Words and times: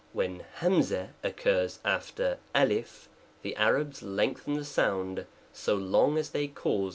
When' 0.13 0.45
occurs 1.23 1.79
after 1.85 2.39
J, 2.55 2.85
the 3.43 3.55
Arabs 3.55 4.01
lengthen 4.01 4.55
the 4.55 4.61
k 4.61 4.65
sound 4.65 5.27
so 5.53 5.75
long 5.75 6.17
as 6.17 6.31
they 6.31 6.47
cause. 6.47 6.89